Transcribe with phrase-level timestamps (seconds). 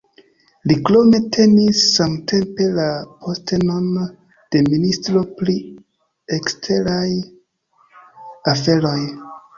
[0.69, 2.87] Li krome tenis samtempe la
[3.25, 3.85] postenon
[4.57, 5.55] de Ministro pri
[6.39, 7.07] eksteraj
[8.55, 8.99] aferoj.